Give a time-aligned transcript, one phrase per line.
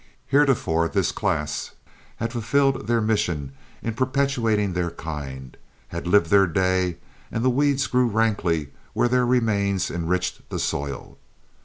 [0.29, 1.73] Heretofore this class
[2.15, 3.51] had fulfilled their mission
[3.83, 5.55] in perpetuating their kind,
[5.89, 6.97] had lived their day,
[7.31, 11.19] and the weeds grew rankly where their remains enriched the soil.